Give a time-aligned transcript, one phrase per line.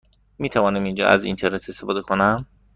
[0.39, 2.45] می توانم اینجا از اینترنت استفاده کنم؟